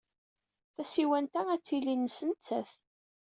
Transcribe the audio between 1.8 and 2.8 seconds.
nnes nettat.